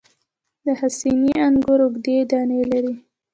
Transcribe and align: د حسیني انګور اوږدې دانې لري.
د 0.65 0.67
حسیني 0.79 1.31
انګور 1.45 1.79
اوږدې 1.85 2.17
دانې 2.29 2.61
لري. 2.71 2.93